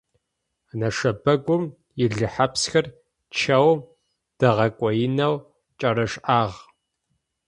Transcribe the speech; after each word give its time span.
Нэшэбэгум 0.79 1.63
илыхьэпсхэр 2.03 2.85
чэум 3.37 3.79
дагъэкӏоенэу 4.39 5.35
кӏэрашӏагъ. 5.79 6.57